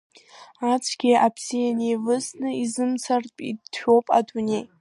[0.71, 4.63] Ацәгьеи абзиеи неивысны изымцартә иҭшәоуп адунеи…